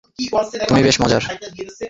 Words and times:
তুমি 0.67 0.81
বেশ 0.83 0.97
মজার। 1.01 1.21